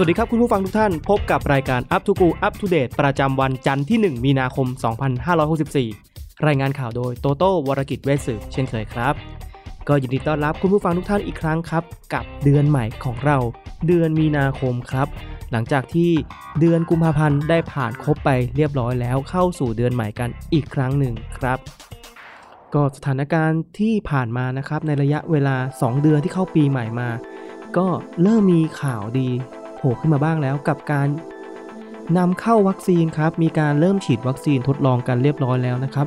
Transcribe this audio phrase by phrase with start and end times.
[0.00, 4.66] สวัสดีครับคุณผู้ฟังทุกท่าน พบกับรายการ Up to Go Up to Date ประจำวันจันทร์ที่ 1 มีนาคม
[5.96, 9.14] 2564 รายงานข่าวโดยโตโต้วรกิจเวสืบเช่นเคยครับ
[9.88, 11.82] ก็ยินดีต้อนรับคุณผู้ฟังทุกท่านอีกครั้งครับ
[12.14, 13.38] กับเดือนใหม่ของเรา
[13.86, 15.08] เดือนมีนาคมครับ
[15.52, 16.10] หลังจากที่
[16.60, 21.58] เดือนกุมภาพันธ์ได้ผ่านครบไปเรียบร้อยแล้วเข้าสู่เดือนใหม่กันอีกครั้งหนึ่งครับ
[22.74, 27.10] ก็สถานการณ์ที่ผ่านมานะครับในระยะเวลา 2 เดือนที่เข้าปีใหม่มา
[27.76, 27.86] ก็
[28.22, 29.30] เริ่มมีข่าวดี
[29.78, 31.08] โผล่ขึ้นมาบ้างแล้วกับการ
[32.18, 36.06] นำเข้าวัคซีนครับ มีการเริ่มฉีดวัคซีนทดลองกันเรียบร้อยแล้วนะครับ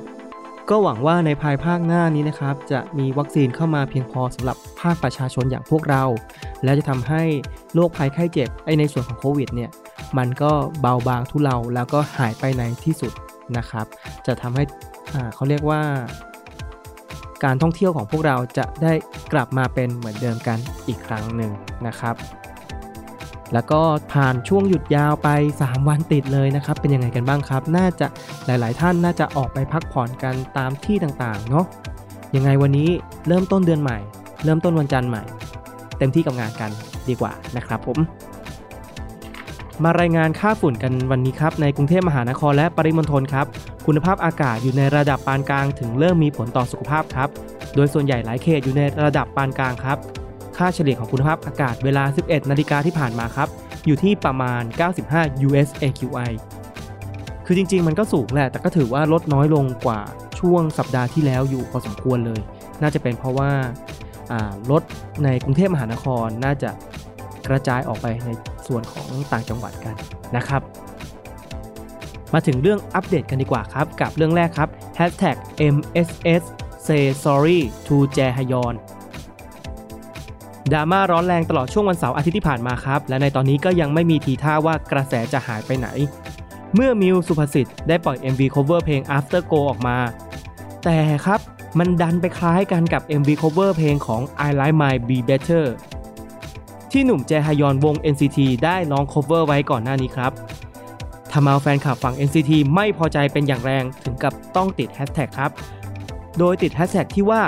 [0.69, 6.03] ก็หวังว่าในภายภาคหน้านี้นะครับ จะมีวัคซีนเข้ามาเพียงพอสำหรับภาคประชาชนอย่างพวกเรา
[6.63, 7.23] และจะทำให้
[7.73, 9.69] โรคภัยไข้เจ็บไอในส่วนของโควิดเนี่ย
[10.17, 13.13] มันก็เบาบางทุเลาแล้วก็หายไปในที่สุด
[13.57, 13.85] นะครับ
[14.25, 14.63] จะทำให้
[15.13, 15.81] อ่าเขาเรียกว่า
[17.43, 18.93] การท่องเที่ยวของพวกเราจะได้
[19.33, 21.51] กลับมาเป็นเหมือนเดิมกันอีกครั้งหนึ่ง
[21.87, 22.15] นะครับ
[23.53, 23.81] แล้วก็
[24.13, 25.29] ผ่านช่วงหยุดยาวไป
[25.61, 28.07] 3 วันติดเลยนะครับ เป็นยังไงกันบ้างครับ น่าจะ
[28.45, 31.65] หลาย ๆ ท่านน่าจะออกไปพักผ่อนกันตามที่ต่าง ๆ เนาะ
[32.35, 32.89] ยังไงวันนี้
[33.27, 33.97] เริ่มต้นเดือนใหม่
[34.43, 35.23] เริ่มต้นวันจันทร์ใหม่
[35.97, 36.71] เต็มที่กับงานกัน
[37.09, 37.97] ดีกว่านะครับผม
[39.83, 43.45] มารายงานค่าฝุ่นกันวันนี้ครับ ในกรุงเทพมหานครและปริมณฑลครับ
[43.87, 47.29] คุณภาพอากาศอยู่ในระดับปานกลาง ถึงเริ่มมีผลต่อสุขภาพครับ
[47.75, 49.97] โดยส่วนใหญ่หลายเขตอยู่ในระดับปานกลางครับ
[50.61, 53.49] ค่าเฉลี่ยของคุณภาพอากาศเวลา 11 นาฬิกาที่ผ่านมาครับ
[53.85, 54.61] อยู่ที่ประมาณ
[55.03, 56.31] 95 US AQI
[57.45, 60.01] คือจริง ๆ มันก็สูงแหละ แต่ก็ถือว่าลดน้อยลงกว่า
[60.39, 62.41] ช่วงสัปดาห์ที่แล้วอยู่พอสมควรเลย
[62.81, 63.51] น่าจะเป็นเพราะว่า
[64.71, 64.83] รถ
[65.23, 66.69] ในกรุงเทพมหานครน่าจะ
[67.47, 68.29] กระจายออกไปใน
[68.67, 69.95] ส่วนของต่างจังหวัดกัน
[70.35, 70.61] นะครับ
[72.33, 74.69] มาถึงเรื่องอัปเดตกันดีกว่าครับ กับเรื่องแรกครับ
[75.75, 76.43] MSS
[76.87, 78.75] say sorry to j a h y o n
[80.71, 85.87] ดราม่าร้อนแรงตลอดช่วงวันเสาร์อาทิตย์ที่ผ่านมาครับ และในตอนนี้ก็ยังไม่มีทีท่าว่ากระแสจะหายไปไหน
[86.75, 89.97] เมื่อมิวสุภสิทธิ์ได้ปล่อย MV cover เพลง After Go ออกมา
[90.83, 91.39] แต่ครับ
[91.79, 95.65] มันดันไปคล้ายกันกับ MV cover เพลงของ I Like My Be Better
[96.91, 100.31] ที่หนุ่มแจฮยอนวง NCT ได้ร้อง cover ไว้ก่อนหน้านี้ครับ
[101.31, 105.51] ทำเอาแฟนคลับฝั่ง NCT ไม่พอใจเป็นอย่างแรงถึงกับต้องติดแฮชแท็กครับ
[106.37, 107.41] โดยติดแฮชแท็กที่ว่า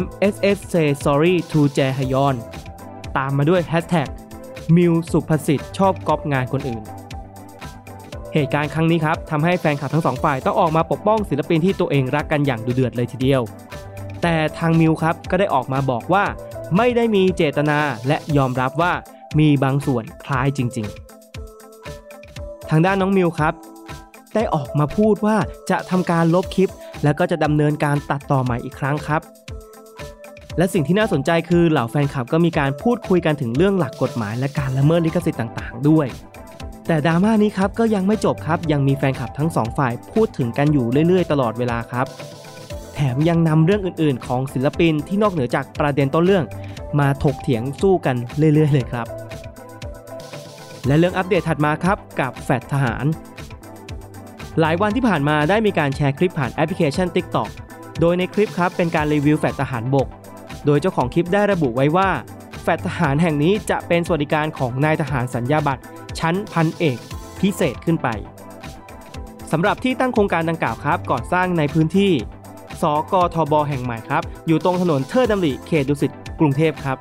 [0.00, 2.36] MSS say sorry to แจฮยอน
[3.16, 4.08] ตามมาด้วยแฮชแท็ก
[4.76, 6.82] มิวสุภสิทธิ์ชอบก๊อปงานคนอื่น
[8.34, 13.42] เหตุการณ์ครั้งนี้ครับทำให้แฟนคลับทั้งสองฝ่ายต้องออกมาปกป้องศิลปินที่ตัวเองรักกันอย่างดุเดือดเลยทีเดียว
[14.22, 16.24] แต่ทางมิวครับก็ได้ออกมาบอกว่า
[16.76, 17.78] ไม่ได้มีเจตนา
[18.08, 18.92] และยอมรับว่า
[19.38, 20.86] มีบางส่วนคล้ายจริง
[21.78, 23.54] ๆ ทางด้านน้องมิวครับ
[24.34, 25.36] ได้ออกมาพูดว่า
[25.70, 26.70] จะทำการลบคลิป
[27.04, 29.22] แล้วก็จะดำเนินการตัดต่อใหม่อีกครั้งครับ
[30.58, 36.06] และสิ่งที่น่าสนใจคือเหล่าแฟนคลับก็มีการพูดคุยกันถึงเรื่องหลักกฎหมายและการละเมิดลิขสิทธิ์ต่าง ๆ ด้วย
[36.86, 42.06] แต่ดราม่านี้ครับก็ยังไม่จบครับยังมีแฟนคลับทั้งสองฝ่ายพูดถึงกันอยู่เรื่อยๆ ตลอดเวลาครับ
[42.94, 46.44] แถมยังนำเรื่องอื่นๆ ของศิลปินที่นอกเหนือจากประเด็นต้นเรื่อง
[47.00, 49.06] มาถกเถียงสู้กันเรื่อยๆ เลยครับ
[50.86, 53.04] และเรื่องอัปเดตถัดมาครับกับแฟดทหาร
[54.60, 57.50] หลายวันที่ผ่านมาได้มีการแชร์คลิปผ่านแอปพลิเคชัน TikTok
[58.00, 60.08] โดยในคลิปครับเป็นการรีวิวแฟดทหารบก
[60.66, 62.08] โดยเจ้าของคลิปได้ระบุไว้ว่า
[62.62, 65.82] แฟดทหารแห่งนี้จะเป็นสวัสดิการของนายทหารสัญญาบัตร
[66.18, 66.98] ชั้นพันเอก
[67.40, 68.08] พิเศษขึ้นไป
[69.52, 72.12] สำหรับที่ตั้งโครงการดังกล่าวครับก่อสร้างในพื้นที่
[72.82, 76.98] สกทบ แห่งใหม่ครับ อยู่ตรงถนนเทิดดำริเขตดุสิตกรุงเทพครับ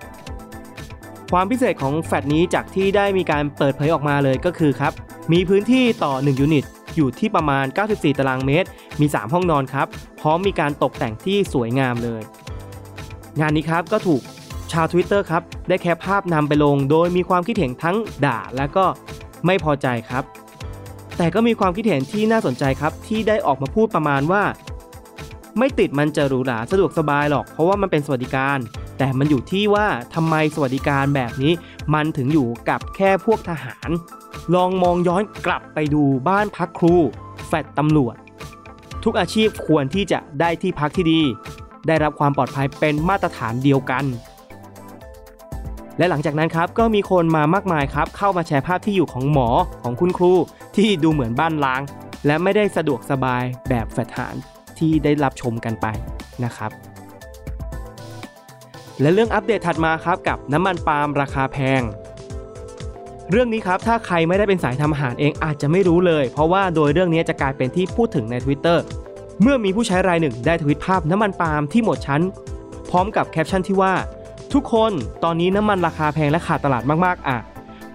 [1.31, 4.93] ความพิเศษของแฟลตนี้จากที่ได้มีการเปิดเผยออกมาเลยก็คือครับ
[5.33, 6.65] มีพื้นที่ต่อ 1 ยูนิต
[6.95, 8.67] อยู่ที่ประมาณ 94 ตารางเมตร
[8.99, 9.87] มี 3 ห้องนอนครับ
[10.21, 12.21] พร้อมมีการตกแต่งที่สวยงามเลย
[13.39, 14.21] งานนี้ครับก็ถูก
[14.71, 18.85] ชาว Twitter ครับได้แคปภาพนำไปลง โดยมีความคิดเห็นทั้งด่าและก็
[19.45, 20.23] ไม่พอใจครับ
[21.17, 24.43] แต่ก็มีความคิดเห็นที่น่าสนใจครับที่ได้ออกมาพูดประมาณว่า
[25.57, 28.57] ไม่ติดมันจะหรูหราสะดวกสบายหรอก เพราะว่ามันเป็นสวัสดิการ
[28.97, 31.53] แต่มันอยู่ที่ว่าทำไมสวัสดิการแบบนี้
[31.93, 33.89] มันถึงอยู่กับแค่พวกทหาร
[34.55, 36.95] ลองมองย้อนกลับไปดูบ้านพักครู
[37.47, 38.15] แฟดตำรวจ
[39.03, 41.21] ทุกอาชีพควรที่จะได้ที่พักที่ดี
[41.87, 44.05] ได้รับความปลอดภัยเป็นมาตรฐานเดียวกัน
[45.97, 49.49] และหลังจากนั้นครับก็มีคนมามากมายครับเข้ามาแชร์ภาพที่อยู่ของหมอ
[49.83, 50.33] ของคุณครู
[50.75, 51.81] ที่ดูเหมือนบ้านล้าง
[52.25, 54.35] และไม่ได้สะดวกสบายแบบแฟดหาน
[54.79, 55.85] ที่ได้รับชมกันไป
[56.43, 56.71] นะครับ
[59.01, 61.81] และเรื่องอัปเดตถัดมาครับกับน้ำมันปาล์มราคาแพง
[63.31, 68.77] เรื่องนี้ครับถ้าใครไม่ได้เป็นสายทำอาหารเองอาจจะไม่รู้เลย เพราะว่าโดยเรื่องนี้จะกลายเป็นที่พูดถึงใน Twitter
[69.41, 72.21] เมื่อมีผู้ใช้รายหนึ่งได้ทวิตภาพน้ำมันปาล์มที่หมดชั้น
[72.89, 73.93] พร้อมกับแคปชั่นที่ว่า
[74.53, 74.91] ทุกคน
[75.23, 77.37] ตอนนี้น้ำมันราคาแพงและขาดตลาดมากๆอะ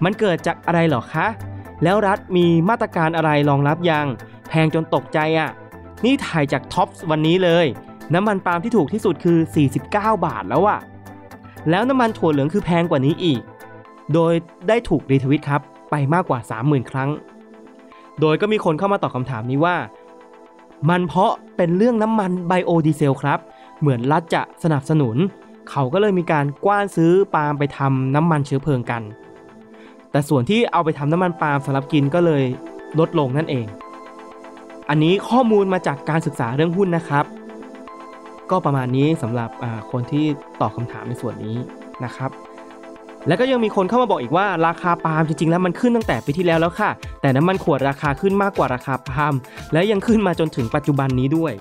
[0.03, 1.27] มันเกิดจากอะไรหรอคะ
[1.83, 4.07] แล้วรัฐมีมาตรการอะไรรองรับยัง
[4.49, 5.49] แพงจนตกใจอะ
[6.05, 7.65] นี่ถ่ายจากท็อปวันนี้เลย
[8.13, 9.37] น้ำมันปาล์มที่ถูกที่สุดคือ
[9.79, 10.79] 49 บาทแล้วอะ
[11.69, 13.41] แล้วน้ำมันถั่วเหลืองคือแพงกว่านี้อีก
[14.13, 14.33] โดย
[14.67, 15.61] ได้ถูกรีทวิตครับ
[15.91, 17.09] ไปมากกว่า 30,000 ครั้ง
[18.21, 19.75] โดยก็มีคนเข้ามาตอบคำถามนี้ว่า
[20.89, 23.39] มันเพราะเป็นเรื่องน้ำมันไบโอดีเซลครับ
[23.79, 25.15] เหมือนรัฐจะสนับสนุน
[25.69, 29.03] เขาก็เลยมีการกว้านซื้อปาล์มไปทำน้ำมันเชื้อเพลิงกัน
[30.11, 32.43] แต่ส่วนที่เอาไปทำน้ำมันปาล์มสำหรับกินก็เลย
[32.99, 33.65] ลดลงนั่นเอง
[34.89, 37.25] อันนี้ข้อมูลมาจากการศึกษาเรื่องหุ้นนะครับ
[38.51, 39.49] ก็ประมาณนี้สำหรับ
[39.91, 40.25] คนที่
[40.61, 41.57] ตอบคำถามในส่วนนี้
[42.03, 42.31] นะครับ
[43.27, 46.89] แล้วก็ยังมีคนเข้ามาบอกอีกว่าราคาปาล์มจริงๆแล้วมันขึ้นตั้งแต่ปีที่แล้วแล้วค่ะ
[47.21, 49.33] แต่น้ำมันขวดราคาขึ้นมากกว่าราคาปาล์ม
[49.73, 51.53] และยังขึ้นมาจนถึงปัจจุบันนี้ด้วย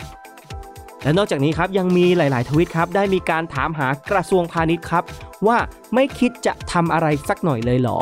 [1.02, 5.04] และนอกจากนี้ครับยังมีหลาย ๆ ทวีตครับได้มีการถามหากระทรวงพาณิชย์ครับ
[5.46, 5.58] ว่า
[5.94, 7.98] ไม่คิดจะทำอะไรสักหน่อยเลยเหรอ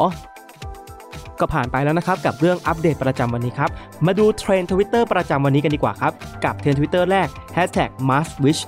[1.41, 3.71] ก็ผ่านไปแล้วนะครับกับเรื่องอัปเดตประจำวันนี้ครับ
[4.07, 6.13] มาดูเทรนด์ทวิตเตอร์ประจำวันนี้กันดีกว่าครับ
[6.45, 8.63] กับเทรนด์ทวิตเตอร์แรก hashtag m a s w i s h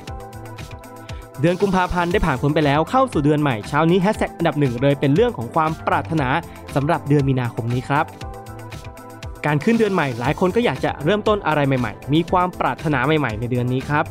[1.43, 6.29] เดือนกุมภาพันธ์ได้ผ่านพ้นไปแล้วเข้าสู่เดือนใหม่เช้านี้แฮชแท็กอันดับหนึ่งเลยเป็นเรื่องของความปรารถนา
[6.75, 8.05] สำหรับเดือนมีนาคมนี้ครับ
[9.47, 14.05] การขึ้นเดือนใหม่หลายคนก็อยากจะเริ่มต้นอะไรใหม่ๆ มีความปรารถนาใหม่ๆ ในเดือนนี้ครับ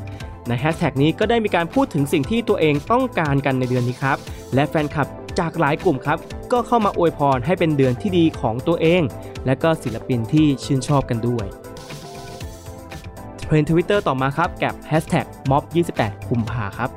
[0.48, 4.18] ในแฮชแท็กนี้ก็ได้มีการพูดถึงสิ่งที่ตัวเองต้องการกันในเดือนนี้ครับ
[4.54, 5.07] และแฟนคลับ
[5.39, 6.18] จากหลายกลุ่มครับ
[6.51, 9.01] ก็เข้ามาอวยพรให้เป็นเดือนที่ดีของตัวเอง
[9.45, 11.45] และก็ศิลปินที่ชื่นชอบกันด้วย
[13.42, 15.63] เทรนด์ทวิตเตอร์ต่อมาครับกับแฮชแท็กม็อบ
[15.98, 16.89] 28กุมภาครับ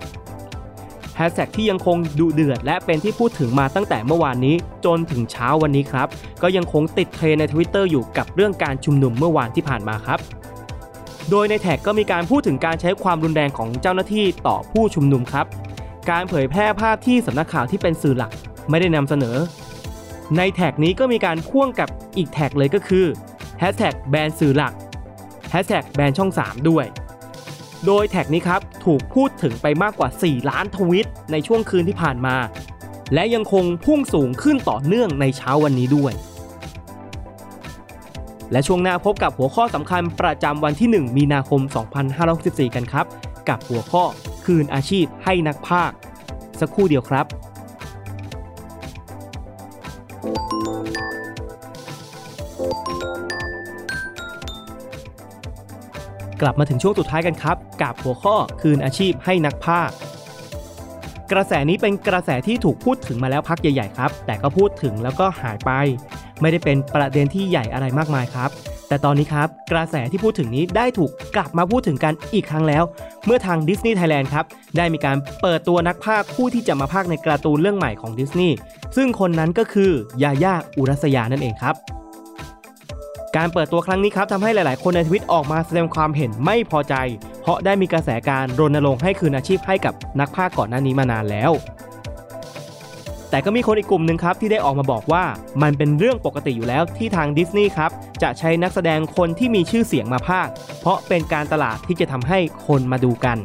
[1.17, 6.09] แฮชแท็กที่ยังคงดุเดือด และเป็นที่พูดถึงมาตั้งแต่เมื่อวานนี้ จนถึงเช้าวันนี้ครับ
[6.43, 10.19] ก็ยังคงติดเทรนด์ใน Twitter อยู่กับเรื่องการชุมนุมเมื่อวานที่ผ่านมาครับ
[11.31, 15.47] โดยในแท็กก็มีการพูดถึงการใช้ความรุนแรงของเจ้าหน้าที่ต่อผู้ชุมนุมครับ
[16.11, 18.33] การเผยแพร่ภาพที่สำนักข่าวที่เป็นสื่อหลัก
[18.71, 19.37] ไม่ได้นำเสนอ
[20.37, 23.07] ในแท็กนี้ก็มีการพ่วงกับอีกแท็กเลยก็คือ
[23.59, 24.75] แฮชแท็กแบนสื่อหลัก
[25.51, 26.85] แฮชแท็กแบนช่อง 3 ด้วย
[27.87, 32.37] โดยแท็กนี้ครับถูกพูดถึงไปมากกว่า 4 ล้านทวิตในช่วงคืนที่ผ่านมา
[33.15, 36.13] และยังคงพุ่งสูงขึ้นต่อเนื่องในเช้าวันนี้ด้วย
[38.53, 41.61] และช่วงหน้าพบกับหัวข้อสำคัญประจำวันที่ 1 มีนาคม
[42.19, 43.07] 2564 กันครับ
[43.49, 44.05] กับหัวข้อ
[44.45, 45.91] คืนอาชีพให้นักภาค
[46.61, 47.27] สักครู่เดียวครับ
[56.47, 59.91] กลับมาถึงช่วงสุดท้ายกันครับกับหัวข้อคืนอาชีพให้นักภาค
[61.33, 65.71] กระแสนี้เป็นกระแสที่ถูกพูดถึงมาแล้วพักใหญ่ๆครับ แต่ก็พูดถึงแล้วก็หายไป
[66.41, 68.51] ไม่ได้เป็นประเด็นที่ใหญ่อะไรมากมายครับ
[68.89, 72.83] แต่ตอนนี้ครับ กระแสที่พูดถึงนี้ได้ถูกกลับมาพูดถึงกันอีกครั้งแล้ว
[73.27, 74.45] เมื่อทางดิสนีย์ไทยแลนด์ครับ
[74.77, 78.57] ได้มีการเปิดตัวนักภาคผู้ที่จะมาภาคในการ์ตูนเรื่องใหม่ของดิสนีย์
[78.97, 79.91] ซึ่งคนนั้นก็คือ
[80.23, 81.75] ยาย่าอุรัสยานั่นเองครับ
[83.37, 86.95] การเปิดตัวครั้งนี้ครับทำให้หลาย ๆ คนในทวิตออกมาแสดงความเห็นไม่พอใจ
[87.43, 91.53] เพราะได้มีกระแสการรณรงค์ให้คืนอาชีพให้กับนักพากก่อนหน้านี้มานานแล้ว
[93.31, 95.25] แต่ก็มีคนอีกกลุ่มหนึ่งครับที่ได้ออกมาบอกว่า
[95.63, 97.91] มันเป็นเรื่องปกติอยู่แล้วที่ทางดิสนีย์ครับ
[98.23, 100.49] จะใช้นักแสดงคนที่มีชื่อเสียงมาพาก
[100.81, 103.39] เพราะเป็นการตลาดที่จะทำให้คนมาดูกัน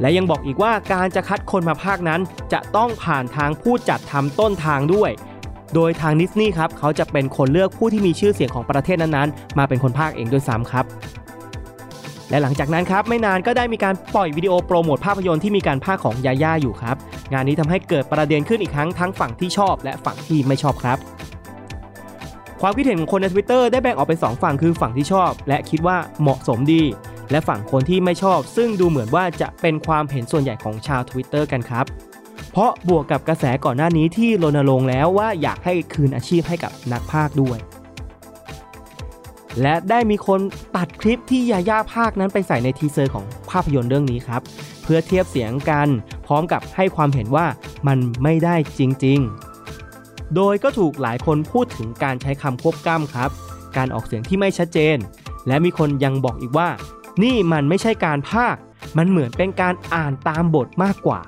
[0.00, 2.20] และยังบอกอีกว่าการจะคัดคนมาพากนั้น
[2.52, 5.10] จะต้องผ่านทางผู้จัดทำต้นทางด้วย
[5.74, 10.84] โดยทางดิสนีย์ครับเขาจะเป็นคนเลือกผู้ที่มีชื่อเสียงของประเทศนั้นๆ มาเป็นคนพากย์เองด้วยซ้ำครับ
[12.30, 16.96] และหลังจากนั้นครับไม่นานก็ได้มีการปล่อยวิดีโอโปรโมทภาพยนตร์ที่มีการพากย์ของยาย่าอยู่ครับ
[17.32, 20.98] งานนี้ทำให้เกิดประเด็นขึ้นอีกครั้งทั้งฝั่งที่ชอบและฝั่งที่ไม่ชอบครับ
[22.60, 26.82] ความคิดเห็นของคนใน Twitter ได้แบ่งออกเป็น 2 ฝั่งคือฝั่งที่ชอบ และคิดว่าเหมาะสมดี
[27.30, 31.86] และฝั่งคนที่ไม่ชอบ ซึ่งดูเหมือนว่าจะเป็นความเห็นส่วนใหญ่ของชาว Twitter กันครับ
[32.52, 37.58] เพราะบวกกับกระแสก่อนหน้านี้ที่รณรงค์แล้วว่าอยากให้คืนอาชีพให้กับนักพากย์ด้วย
[39.62, 40.40] และได้มีคน
[40.76, 44.42] ตัดคลิปที่ยาย่าพากย์นั้นไปใส่ใน teaser ของภาพยนตร์เรื่องนี้ครับ
[44.82, 45.88] เพื่อเทียบเสียงกัน
[46.26, 47.46] พร้อมกับให้ความเห็นว่า
[47.86, 49.20] มันไม่ได้จริง
[49.76, 53.30] ๆ โดยก็ถูกหลายคนพูดถึงการใช้คำควบกล้ำครับ
[53.76, 54.96] การออกเสียงที่ไม่ชัดเจน
[55.46, 56.68] และมีคนยังบอกอีกว่า
[57.22, 58.56] นี่มันไม่ใช่การพากย์
[58.98, 61.20] มันเหมือนเป็นการอ่านตามบทมากกว่า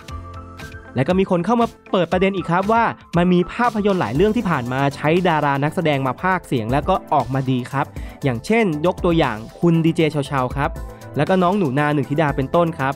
[0.94, 2.84] และก็มีคนเข้ามาเปิดประเด็นอีกครับว่า
[3.16, 7.86] มันมีภาพยนตร์หลายเรื่องที่ผ่านมาใช้ดารานักแสดงมาพากเสียงแล้วก็ออกมาดีครับ
[8.24, 10.70] อย่างเช่น ยกตัวอย่างคุณดีเจชาวชาวครับ
[11.16, 12.94] แล้วก็น้องหนูนาหนึ่งธิดาเป็นต้นครับ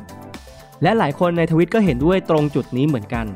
[0.83, 3.27] และหลายคนในทวิตก็เห็นด้วยตรงจุดนี้เหมือนกัน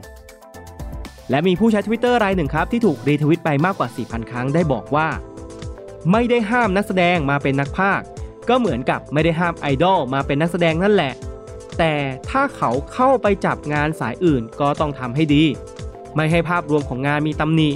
[1.31, 5.09] และมีผู้ใช้ทวิตเตอร์รายหนึ่งครับที่ถูกรีทวิตไปมากกว่า 4,000 ครั้งได้บอกว่า
[6.13, 8.01] ไม่ได้ห้ามนักแสดงมาเป็นนักพาก
[8.49, 11.13] ก็เหมือนกับไม่ได้ห้ามไอดอลมาเป็นนักแสดงนั่นแหละ
[11.79, 11.95] แต่
[12.31, 15.45] ถ้าเขาเข้าไปจับงานสายอื่นก็ต้องทำให้ดี
[16.17, 17.71] ไม่ให้ภาพรวมของงานมีตำหนิ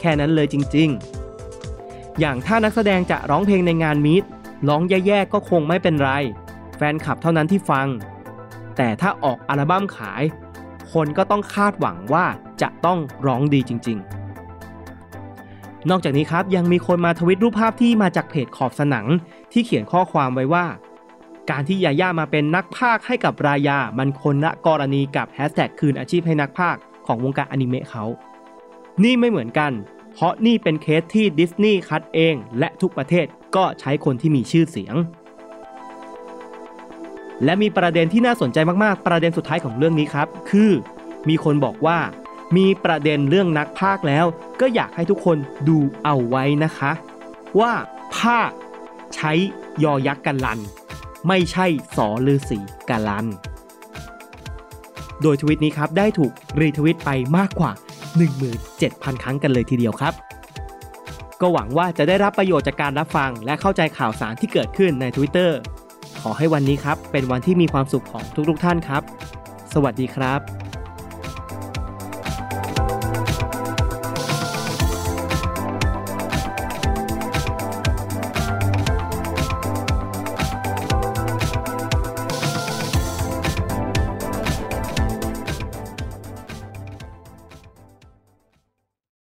[0.00, 0.88] แค่นั้นเลยจริง
[1.54, 4.24] ๆ อย่างถ้านักแสดงจะร้องเพลงในงานมีด
[4.68, 6.10] ร้องแย่ๆก็คงไม่เป็นไร
[6.76, 7.86] แฟนคลับเท่านั้นที่ฟัง
[8.76, 10.22] แต่ถ้าออกอัลบั้มขาย
[10.92, 12.26] คนก็ต้องคาดหวังว่า
[12.62, 13.98] จะต้องร้องดีจริง
[15.14, 19.06] ๆ นอกจากนี้ครับยังมีคนมาทวิตรูปภาพที่มาจากเพจขอบสนัง
[19.52, 20.66] ที่เขียนข้อความไว้ว่า
[21.50, 26.76] การที่ยาย่ามาเป็นนักพากให้กับรายา มันคนละกรณีกับแฮชแท็กคืนอาชีพให้นักพาก
[27.06, 28.04] ของวงการอนิเมะเขา
[29.04, 29.72] นี่ไม่เหมือนกัน
[30.12, 33.26] เพราะนี่เป็นเคสที่ดิสนีย์คัดเอง และทุกประเทศ
[33.56, 34.94] ก็ใช้คนที่มีชื่อเสียง
[37.44, 40.70] และมีประเด็นที่น่าสนใจมากๆ ประเด็นสุดท้ายของเรื่องนี้ครับ คือ
[41.28, 41.98] มีคนบอกว่า
[42.56, 44.24] มีประเด็นเรื่องนักพากแล้ว
[44.60, 45.36] ก็อยากให้ทุกคน
[45.68, 46.92] ดูเอาไว้นะคะ
[47.60, 47.72] ว่า
[48.16, 48.50] ภาค
[49.14, 49.32] ใช้
[49.82, 50.60] ยอยักษ์กันลัน
[51.28, 52.58] ไม่ใช่สอลือสี
[52.90, 53.26] กาลัน
[55.22, 57.72] โดยทวิตนี้ครับได้ถูกรีทวิตไปมากกว่า
[58.46, 60.14] 17,000 ครั้งกันเลยทีเดียวครับ
[61.40, 65.50] ก็หวังว่าจะได้รับประโยชน์จากการรับฟัง และเข้าใจข่าวสารที่เกิดขึ้นใน Twitter
[66.22, 69.02] ขอให้วันนี้ครับเป็นวันที่มีความสุขของทุกๆท่านครับ
[69.74, 70.69] สวัสดีครับ